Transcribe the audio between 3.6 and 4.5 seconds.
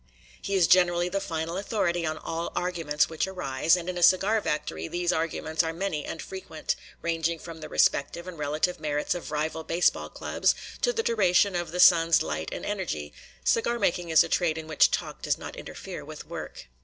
and in a cigar